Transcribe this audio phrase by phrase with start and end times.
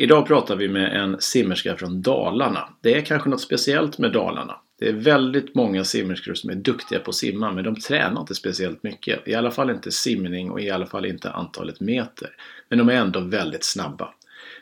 [0.00, 2.68] Idag pratar vi med en simmerska från Dalarna.
[2.80, 4.56] Det är kanske något speciellt med Dalarna.
[4.78, 8.34] Det är väldigt många simmerskor som är duktiga på att simma men de tränar inte
[8.34, 9.28] speciellt mycket.
[9.28, 12.28] I alla fall inte simning och i alla fall inte antalet meter.
[12.68, 14.14] Men de är ändå väldigt snabba.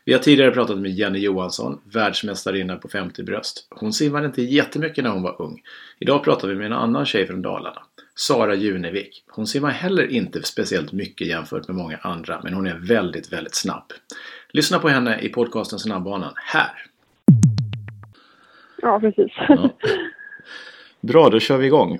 [0.05, 3.67] Vi har tidigare pratat med Jenny Johansson, världsmästarinna på 50 bröst.
[3.71, 5.63] Hon simmade inte jättemycket när hon var ung.
[5.99, 7.83] Idag pratar vi med en annan tjej från Dalarna,
[8.15, 9.25] Sara Junevik.
[9.29, 13.55] Hon simmar heller inte speciellt mycket jämfört med många andra, men hon är väldigt, väldigt
[13.55, 13.93] snabb.
[14.53, 16.71] Lyssna på henne i podcasten Snabbbanan här.
[18.83, 19.33] Ja, precis.
[19.49, 19.71] Ja.
[21.01, 21.99] Bra, då kör vi igång.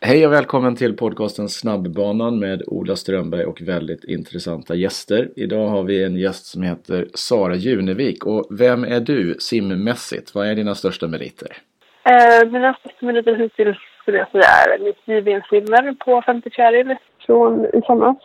[0.00, 5.28] Hej och välkommen till podcasten Snabbbanan med Ola Strömberg och väldigt intressanta gäster.
[5.36, 8.26] Idag har vi en gäst som heter Sara Junevik.
[8.26, 10.34] Och vem är du simmässigt?
[10.34, 11.56] Vad är dina största meriter?
[12.04, 16.96] Eh, mina största meriter hittills skulle jag säga är mitt JVM-silver på 50 fjäril
[17.26, 18.16] från i somras.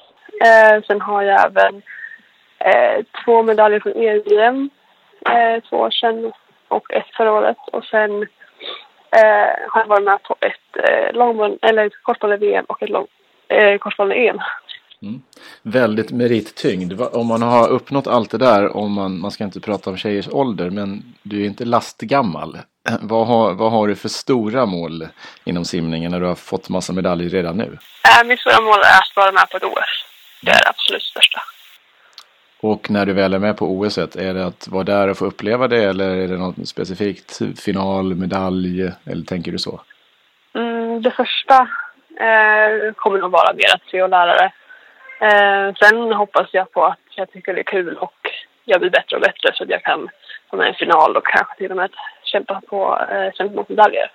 [0.41, 1.81] Eh, sen har jag även
[2.59, 4.69] eh, två medaljer från EM,
[5.29, 6.31] eh, två år sedan
[6.67, 7.57] och ett förra året.
[7.71, 8.11] Och sen
[9.11, 13.07] eh, har jag varit med på ett eh, eller kortboll-VM och ett lång,
[13.47, 14.39] eh, kortboll-EM.
[15.01, 15.21] Mm.
[15.61, 17.01] Väldigt merittyngd.
[17.01, 20.27] Om man har uppnått allt det där, om man, man ska inte prata om tjejers
[20.27, 22.57] ålder, men du är inte lastgammal.
[23.01, 25.07] Vad har, vad har du för stora mål
[25.43, 27.77] inom simningen när du har fått massa medaljer redan nu?
[28.07, 30.05] Eh, mitt stora mål är att vara med på ett OS.
[30.41, 31.41] Det är det absolut största.
[32.61, 35.25] Och när du väl är med på OS, är det att vara där och få
[35.25, 37.39] uppleva det eller är det något specifikt?
[37.59, 39.81] Final, medalj eller tänker du så?
[40.53, 41.67] Mm, det första
[42.19, 44.51] eh, kommer nog vara mer att se och lära det.
[45.21, 48.29] Eh, sen hoppas jag på att jag tycker det är kul och
[48.65, 50.09] jag blir bättre och bättre så att jag kan
[50.57, 51.89] med i en final och kanske till och med
[52.23, 54.11] kämpa på eh, kämpa mot medaljer.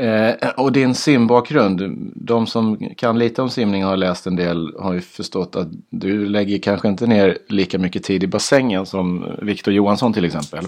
[0.00, 1.80] Eh, och din simbakgrund,
[2.14, 5.68] de som kan lite om simning och har läst en del har ju förstått att
[5.90, 10.64] du lägger kanske inte ner lika mycket tid i bassängen som Viktor Johansson till exempel.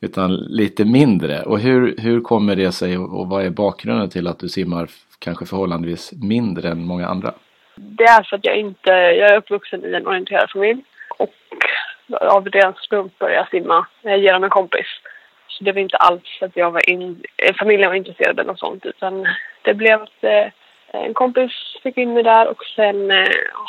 [0.00, 1.42] Utan lite mindre.
[1.42, 4.88] Och hur, hur kommer det sig och och vad är bakgrunden till att du simmar
[5.18, 7.34] kanske förhållandevis mindre än många andra?
[7.76, 10.84] Det är för att jag inte, jag är uppvuxen i en orienterad familj
[11.18, 11.34] och
[12.20, 14.86] av ren slump började jag simma eh, genom en kompis.
[15.58, 18.58] Så det var inte alls att jag var in, eh, familjen var intresserad eller något
[18.58, 19.26] sånt utan
[19.62, 20.46] det blev att eh,
[20.92, 21.52] en kompis
[21.82, 23.26] fick in mig där och sen eh,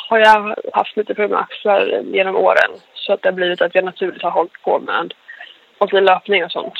[0.08, 3.74] har jag haft lite problem med axlar genom åren så att det har blivit att
[3.74, 5.14] jag naturligt har hållit på med
[5.78, 6.74] och löpning och sånt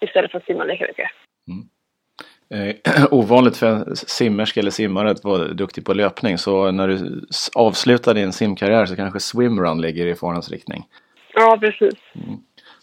[0.00, 1.10] istället för att simma lika mycket.
[2.54, 6.38] Eh, ovanligt för en simmerska eller simmare att vara duktig på löpning.
[6.38, 10.84] Så när du avslutar din simkarriär så kanske swimrun ligger i farans riktning.
[11.34, 11.94] Ja, precis.
[12.12, 12.22] Då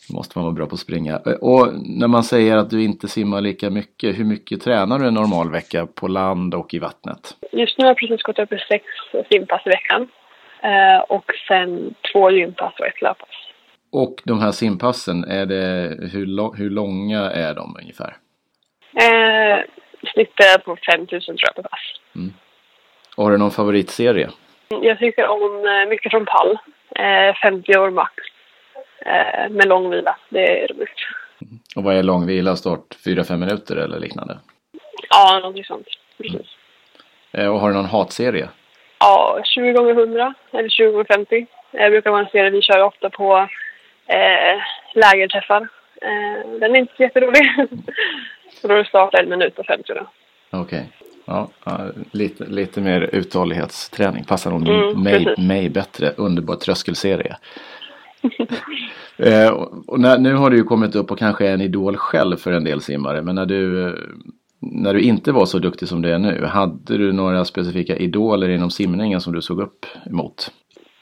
[0.10, 1.18] måste man vara bra på att springa.
[1.42, 1.68] Och
[2.00, 5.52] när man säger att du inte simmar lika mycket, hur mycket tränar du en normal
[5.52, 7.38] vecka på land och i vattnet?
[7.52, 8.86] Just nu har jag precis gått upp i sex
[9.32, 10.08] simpass i veckan.
[10.62, 13.30] Eh, och sen två gympass och ett löppass.
[13.92, 18.16] Och de här simpassen, är det, hur, hur långa är de ungefär?
[18.96, 19.60] Eh,
[20.14, 22.00] snittet på 5000 tror jag per pass.
[23.16, 24.30] Och har du någon favoritserie?
[24.68, 26.58] Jag tycker om eh, mycket från pall.
[26.96, 28.14] Eh, 50 år max.
[29.00, 30.16] Eh, med lång vila.
[30.30, 30.90] Det är roligt.
[31.76, 32.56] Och vad är lång vila?
[32.56, 34.38] Start 4-5 minuter eller liknande?
[35.10, 35.88] Ja, någonting sånt.
[36.18, 36.48] Precis.
[37.32, 38.50] Eh, Och har du någon hatserie?
[39.00, 41.48] Ja, 20 gånger 100 eller 20 gånger 50.
[41.72, 43.38] Det brukar vara en serie vi kör ofta på
[44.08, 44.62] eh,
[44.96, 45.62] lägerträffar.
[46.02, 47.44] Eh, den är inte så jätterolig.
[48.62, 50.08] så då är det starta en minut och 50 då.
[50.60, 50.90] Okej.
[51.26, 51.78] Ja, ja,
[52.12, 56.10] lite, lite mer uthållighetsträning passar nog Mm, mig, mig bättre.
[56.18, 57.36] Underbar tröskelserie.
[59.18, 59.52] eh,
[59.88, 62.52] och när, nu har du ju kommit upp och kanske är en idol själv för
[62.52, 63.22] en del simmare.
[63.22, 63.94] Men när du, eh,
[64.60, 68.50] när du inte var så duktig som du är nu, hade du några specifika idoler
[68.50, 70.52] inom simningen som du såg upp emot?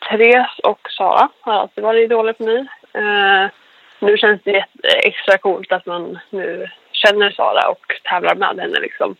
[0.09, 2.57] Therese och Sara har alltid varit idoler för mig.
[2.93, 3.51] Eh,
[3.99, 8.79] nu känns det jätte- extra coolt att man nu känner Sara och tävlar med henne.
[8.79, 9.15] Liksom.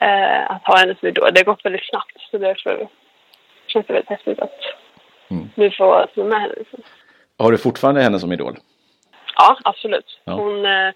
[0.00, 1.28] Eh, att ha henne som idol.
[1.34, 2.88] Det har gått väldigt snabbt så därför
[3.66, 4.58] känns det väldigt häftigt att
[5.30, 5.48] Mm.
[5.54, 6.54] nu få vara med henne.
[6.56, 6.80] Liksom.
[7.38, 8.56] Har du fortfarande henne som idol?
[9.36, 10.20] Ja, absolut.
[10.24, 10.32] Ja.
[10.32, 10.92] Hon eh,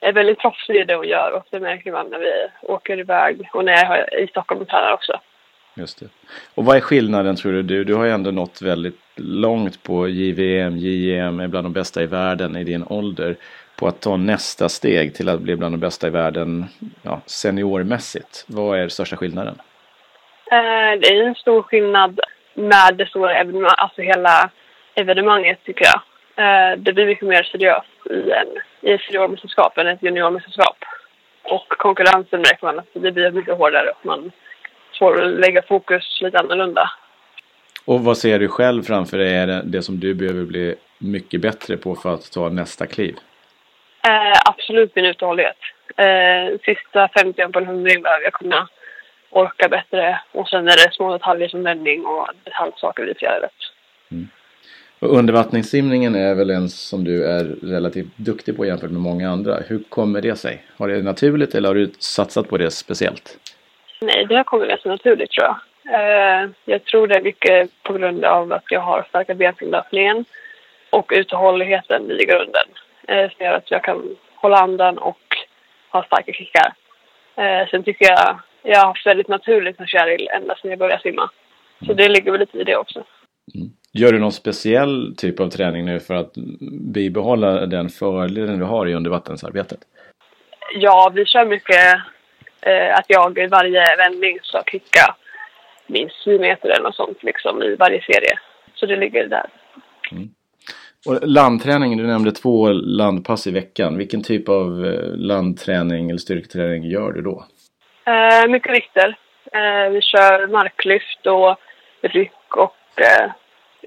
[0.00, 3.50] är väldigt proffsig i det hon gör och det märker man när vi åker iväg
[3.52, 5.20] och när jag är i Stockholm och tränar också.
[5.76, 6.06] Just det.
[6.54, 7.62] Och vad är skillnaden tror du?
[7.62, 12.02] Du, du har ju ändå nått väldigt långt på JVM, JEM, är bland de bästa
[12.02, 13.36] i världen i din ålder.
[13.76, 16.64] På att ta nästa steg till att bli bland de bästa i världen
[17.02, 18.44] ja, seniormässigt.
[18.48, 19.58] Vad är största skillnaden?
[20.50, 22.20] Eh, det är en stor skillnad
[22.54, 24.50] med det stora evenemanget, alltså hela
[24.96, 26.00] evenemanget tycker jag.
[26.36, 28.48] Eh, det blir mycket mer seriöst i, en,
[28.80, 30.76] i ett seniormästerskap än ett juniormästerskap.
[31.42, 34.32] Och konkurrensen märker man att det blir mycket hårdare och man
[34.98, 36.90] får lägga fokus lite annorlunda.
[37.84, 41.40] Och vad ser du själv framför dig är det, det som du behöver bli mycket
[41.40, 43.16] bättre på för att ta nästa kliv?
[44.08, 45.56] Eh, absolut min uthållighet.
[45.96, 48.68] Eh, sista 50 på en hundring behöver jag kunna
[49.30, 50.20] orka bättre.
[50.32, 53.54] Och sen är det små detaljer som vändning och detaljsaker vid fjärilet.
[54.10, 54.28] Mm.
[55.06, 59.56] Och undervattningssimningen är väl en som du är relativt duktig på jämfört med många andra.
[59.68, 60.62] Hur kommer det sig?
[60.76, 63.38] Har det naturligt eller har du satsat på det speciellt?
[64.00, 65.56] Nej, det har kommit ganska naturligt tror jag.
[65.94, 70.24] Eh, jag tror det är mycket på grund av att jag har starka benfyllöpningen
[70.90, 72.66] och uthålligheten i grunden.
[73.08, 75.26] Eh, som gör att jag kan hålla andan och
[75.90, 76.74] ha starka kickar.
[77.36, 81.02] Eh, sen tycker jag jag har haft väldigt naturligt med fjäril ända sedan jag började
[81.02, 81.30] simma.
[81.86, 83.04] Så det ligger väl lite i det också.
[83.54, 83.70] Mm.
[83.98, 86.32] Gör du någon speciell typ av träning nu för att
[86.94, 89.78] bibehålla den fördelen du har i undervattensarbetet?
[90.74, 91.94] Ja, vi kör mycket
[92.60, 95.14] eh, att jag i varje vändning ska kicka
[95.86, 98.38] minst 10 meter eller något sånt liksom i varje serie.
[98.74, 99.46] Så det ligger där.
[100.12, 100.28] Mm.
[101.06, 103.98] Och landträning, du nämnde två landpass i veckan.
[103.98, 107.44] Vilken typ av eh, landträning eller styrketräning gör du då?
[108.06, 109.16] Eh, mycket vikter.
[109.52, 111.56] Eh, vi kör marklyft och
[112.02, 113.30] ryck och eh,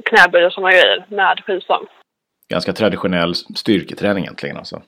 [0.06, 1.88] knäböj och sådana grejer med skivstång.
[2.50, 4.82] Ganska traditionell styrketräning egentligen alltså?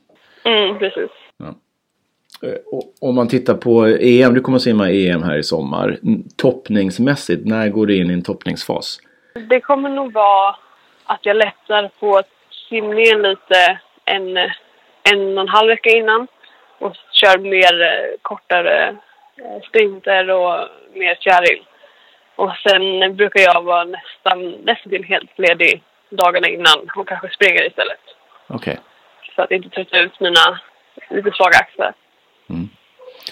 [0.43, 1.11] Mm, precis.
[1.37, 1.55] Ja.
[2.47, 5.97] Eh, och om man tittar på EM, du kommer att simma EM här i sommar.
[6.37, 8.99] Toppningsmässigt, när går du in i en toppningsfas?
[9.49, 10.55] Det kommer nog vara
[11.05, 12.21] att jag lättar på
[12.69, 14.37] simningen lite en,
[15.03, 16.27] en och en halv vecka innan
[16.79, 18.87] och kör mer eh, kortare
[19.37, 21.63] eh, sprinter och mer fjäril.
[22.35, 27.99] Och sen brukar jag vara nästan, nästan helt ledig dagarna innan och kanske springer istället.
[28.47, 28.73] Okej.
[28.73, 28.83] Okay.
[29.35, 30.59] Så att inte trötta ut mina
[31.09, 31.93] lite svaga axlar.
[32.49, 32.69] Mm.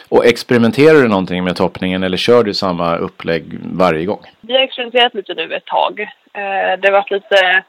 [0.10, 4.22] Och experimenterar du någonting med toppningen eller kör du samma upplägg varje gång?
[4.42, 6.00] Vi har experimenterat lite nu ett tag.
[6.34, 7.63] Eh, det har varit lite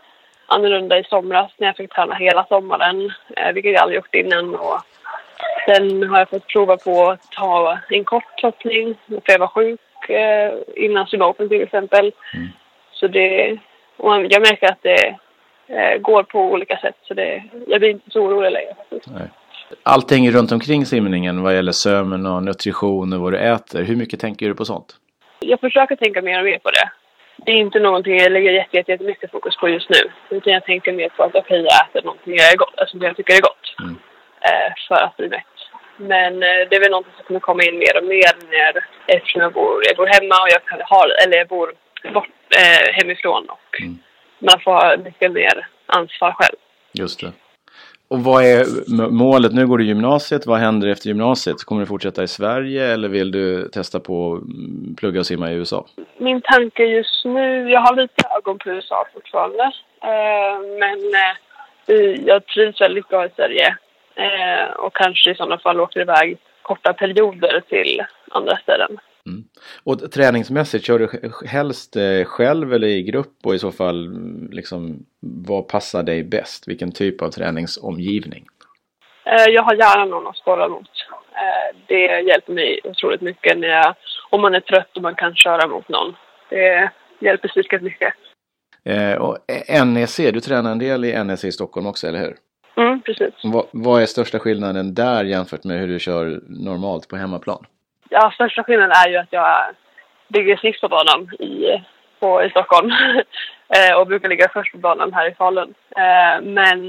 [0.46, 4.54] annorlunda i somras när jag fick träna hela sommaren, eh, vilket jag aldrig gjort innan.
[4.54, 4.80] Och
[5.66, 9.80] sen har jag fått prova på att ta en kort toppning, för jag var sjuk
[10.08, 12.12] eh, innan Sydopen till exempel.
[12.34, 12.48] Mm.
[12.92, 13.58] Så det,
[13.96, 15.16] och jag märker att det
[16.00, 18.74] går på olika sätt så det, jag blir inte så orolig längre.
[19.06, 19.28] Nej
[19.82, 23.82] allting runt omkring simningen vad gäller sömn och nutrition och vad du äter.
[23.82, 24.96] Hur mycket tänker du på sånt?
[25.40, 26.90] Jag försöker tänka mer och mer på det.
[27.36, 30.36] Det är inte någonting jag lägger jätte, jätte, jättemycket fokus på just nu.
[30.36, 32.96] Utan jag tänker mer på att okej, okay, jag äter någonting jag, är gott, alltså,
[32.96, 33.74] jag tycker är gott.
[33.82, 33.96] Mm.
[34.40, 35.49] Eh, för att bli mätt.
[36.00, 39.40] Men eh, det är väl någonting som kommer komma in mer och mer när, eftersom
[39.40, 41.72] jag bor, jag bor hemma och jag kan ha, eller jag bor
[42.14, 43.98] bort eh, hemifrån och mm.
[44.38, 46.56] man får mycket mer ansvar själv.
[46.92, 47.32] Just det.
[48.08, 48.64] Och vad är
[49.10, 49.52] målet?
[49.52, 50.46] Nu går du gymnasiet.
[50.46, 51.64] Vad händer efter gymnasiet?
[51.64, 55.54] Kommer du fortsätta i Sverige eller vill du testa på att plugga och simma i
[55.54, 55.86] USA?
[56.18, 59.62] Min tanke just nu, jag har lite ögon på USA fortfarande.
[60.02, 60.98] Eh, men
[61.86, 63.76] eh, jag trivs väldigt bra i Sverige.
[64.20, 68.98] Eh, och kanske i sådana fall åker iväg korta perioder till andra ställen.
[69.26, 69.44] Mm.
[69.84, 71.08] Och träningsmässigt, kör du
[71.46, 74.10] helst eh, själv eller i grupp och i så fall
[74.50, 75.06] liksom,
[75.46, 76.68] vad passar dig bäst?
[76.68, 78.46] Vilken typ av träningsomgivning?
[79.24, 80.90] Eh, jag har gärna någon att spara mot.
[81.32, 83.94] Eh, det hjälper mig otroligt mycket när jag,
[84.30, 86.14] om man är trött och man kan köra mot någon.
[86.48, 88.14] Det hjälper psyket mycket.
[89.18, 89.38] och
[89.86, 92.34] NEC, du tränar en del i NEC i Stockholm också, eller hur?
[92.80, 93.34] Mm, precis.
[93.42, 97.66] Vad, vad är största skillnaden där jämfört med hur du kör normalt på hemmaplan?
[98.10, 99.74] ja, största skillnaden är ju att jag
[100.28, 101.82] ligger sist på banan i,
[102.18, 102.90] på, i Stockholm
[103.76, 105.74] eh, och brukar ligga först på banan här i Falun.
[105.96, 106.86] Eh, men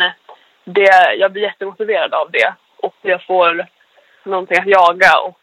[0.64, 3.66] det, jag blir jättemotiverad av det och jag får
[4.24, 5.42] någonting att jaga och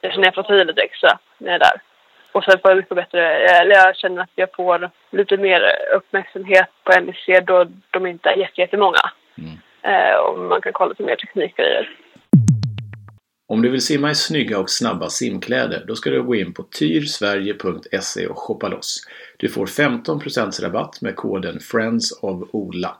[0.00, 1.82] jag känner att jag får ta i lite extra när jag är där.
[2.32, 5.62] Och sen får jag mycket bättre, eller jag känner att jag får lite mer
[5.94, 9.00] uppmärksamhet på NEC då de inte är jättemånga.
[9.84, 11.88] Eh, och man kan kolla lite mer teknikgrejer.
[13.52, 16.62] Om du vill simma i snygga och snabba simkläder då ska du gå in på
[16.62, 19.00] tyrsverige.se och shoppa loss.
[19.36, 22.96] Du får 15% rabatt med koden Friends of Ola.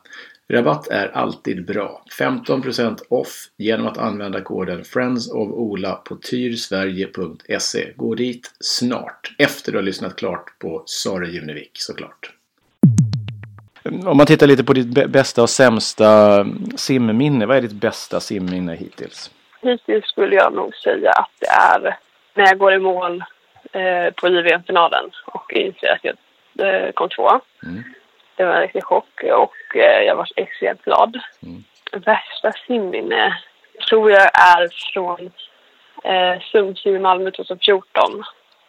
[0.48, 2.04] Rabatt är alltid bra.
[2.20, 7.92] 15% off genom att använda koden Friends of Ola på tyrsverige.se.
[7.96, 12.30] Gå dit snart, efter du har lyssnat klart på Sara Junevik såklart.
[13.84, 16.44] Om man tittar lite på ditt bästa och sämsta
[16.76, 19.30] simminne, vad är ditt bästa simminne hittills?
[19.62, 21.96] hittills skulle jag nog säga att det är
[22.34, 23.24] när jag går i mål
[23.72, 26.16] eh, på JVM-finalen och inser att jag
[26.68, 27.40] eh, kom tvåa.
[27.62, 27.82] Mm.
[28.36, 31.20] Det var en riktig chock och eh, jag var extremt glad.
[31.42, 31.64] Mm.
[31.92, 33.38] Värsta simminne
[33.88, 35.30] tror jag är från
[36.04, 38.24] eh, Sumsim i Malmö 2014.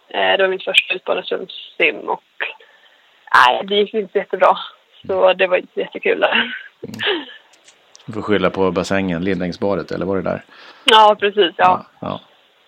[0.07, 2.23] Eh, det var mitt första utbana Sumsim och
[3.33, 4.57] nej, det gick inte jättebra.
[5.07, 6.31] Så det var inte jättekul där.
[6.33, 6.51] Mm.
[8.05, 10.43] Du får skylla på bassängen, Lindängsbadet, eller var det där?
[10.83, 11.53] Ja, precis.
[11.57, 11.85] Ja.
[11.99, 12.19] ja,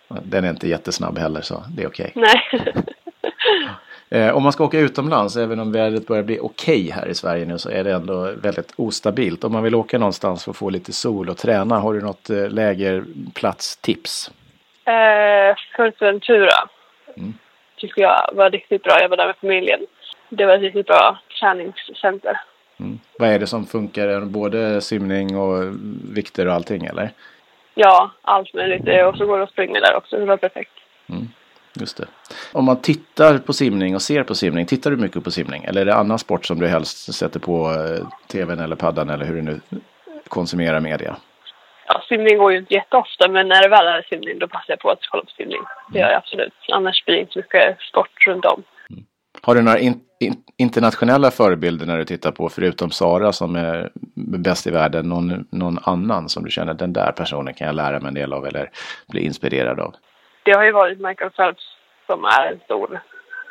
[0.07, 0.17] ja.
[0.23, 2.11] Den är inte jättesnabb heller så det är okej.
[2.15, 2.41] Nej.
[4.09, 7.15] Eh, om man ska åka utomlands, även om vädret börjar bli okej okay här i
[7.15, 9.43] Sverige nu, så är det ändå väldigt ostabilt.
[9.43, 12.29] Om man vill åka någonstans för att få lite sol och träna, har du något
[12.29, 14.31] eh, lägerplatstips?
[14.85, 16.69] Eh, Fuerteventura
[17.17, 17.33] mm.
[17.77, 19.01] tycker jag var riktigt bra.
[19.01, 19.79] Jag var där med familjen.
[20.29, 22.41] Det var ett riktigt bra träningscenter.
[22.79, 22.99] Mm.
[23.19, 24.21] Vad är det som funkar?
[24.21, 25.75] Både simning och
[26.15, 27.09] vikter och allting eller?
[27.73, 29.05] Ja, allt möjligt.
[29.07, 30.17] Och så går det att springa där också.
[30.17, 30.71] Det var perfekt.
[31.09, 31.27] Mm.
[31.79, 32.05] Just det.
[32.53, 35.63] Om man tittar på simning och ser på simning, tittar du mycket på simning?
[35.63, 39.25] Eller är det annan sport som du helst sätter på eh, tvn eller paddan eller
[39.25, 39.59] hur du nu
[40.27, 41.15] konsumerar media?
[41.87, 44.79] Ja, simning går ju inte jätteofta men när det väl är simning då passar jag
[44.79, 45.61] på att kolla på simning.
[45.91, 46.53] Det gör jag absolut.
[46.71, 48.63] Annars blir det inte mycket sport runt om.
[49.45, 53.89] Har du några in, in, internationella förebilder när du tittar på, förutom Sara som är
[54.15, 57.99] bäst i världen, någon, någon annan som du känner den där personen kan jag lära
[57.99, 58.69] mig en del av eller
[59.07, 59.95] bli inspirerad av?
[60.45, 61.63] det har ju varit Michael Phelps
[62.05, 63.01] som är en stor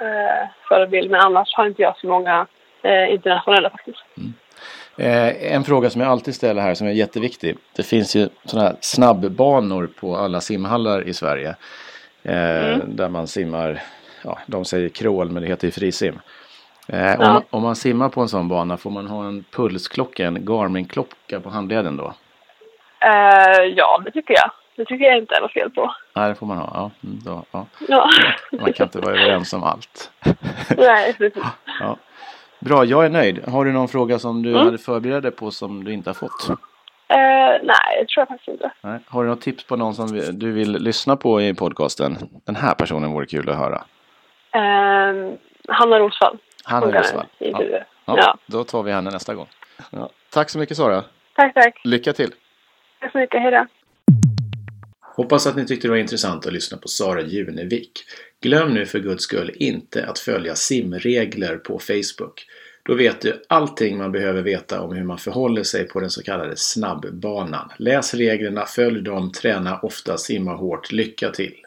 [0.01, 1.11] eh, förebild.
[1.11, 2.47] Men annars har inte jag så många
[2.83, 4.05] eh, internationella faktiskt.
[4.17, 4.35] Mm.
[4.97, 7.57] Eh, en fråga som jag alltid ställer här som är jätteviktig.
[7.77, 11.57] Det finns ju sådana här snabbbanor på alla simhallar i Sverige.
[12.23, 12.97] Eh, mm.
[12.97, 13.83] Där man simmar,
[14.25, 16.19] ja, de säger crawl men det heter ju frisim.
[16.89, 17.37] Eh, ja.
[17.37, 21.41] om, om, man simmar på en sån bana får man ha en pulsklocka, en Garmin-klocka
[21.41, 22.15] på handleden då?
[23.01, 24.51] Eh, ja, det tycker jag.
[24.77, 25.95] Det tycker jag inte är något fel på.
[26.15, 26.71] Nej, det får man ha.
[26.75, 27.67] Ja, mm, då, ja.
[27.89, 28.11] ja.
[28.61, 30.11] Man kan inte vara överens om allt.
[30.77, 31.43] Nej, precis.
[31.81, 31.97] Ja.
[32.59, 33.49] Bra, jag är nöjd.
[33.49, 34.65] Har du någon fråga som du mm.
[34.65, 36.49] hade förberett dig på som du inte har fått?
[36.49, 36.57] Uh,
[37.63, 38.71] nej, det tror jag faktiskt inte.
[38.81, 38.99] Nej.
[39.07, 42.17] Har du något tips på någon som du vill lyssna på i podcasten?
[42.45, 43.85] Den här personen vore kul att höra.
[44.57, 45.35] Uh,
[45.69, 46.39] Hanna Rosvall.
[46.65, 47.27] Hanna Rosvall.
[47.39, 47.63] Ja.
[47.63, 47.85] Ja.
[48.05, 48.39] ja.
[48.47, 49.47] Då tar vi henne nästa gång.
[49.91, 50.11] Ja.
[50.31, 51.05] Tack så mycket Sara.
[51.37, 51.81] Tack, tack.
[51.85, 52.35] Lycka till.
[53.01, 53.41] Tack så mycket.
[53.41, 53.67] Hej då.
[55.01, 57.93] Hoppas att ni tyckte det var intressant att lyssna på Sara Junevik.
[58.41, 62.47] Glöm nu för guds skull inte att följa simregler på Facebook.
[62.83, 66.23] Då vet du allting man behöver veta om hur man förhåller sig på den så
[66.23, 67.73] kallade snabbbanan.
[67.77, 70.93] Läs reglerna, följ dem, träna ofta, simma hårt.
[70.93, 71.64] Lycka till!